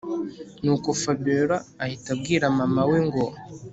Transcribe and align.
Nuko 0.63 0.87
Fabiora 1.01 1.57
ahita 1.83 2.07
abwira 2.15 2.45
mama 2.57 2.81
we 2.89 2.97
ngo 3.07 3.25